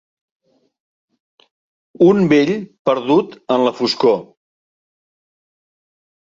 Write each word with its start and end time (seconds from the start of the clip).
Un 2.07 2.21
vell 2.31 2.53
perdut 2.91 3.37
en 3.57 3.67
la 3.67 3.75
foscor. 3.83 4.17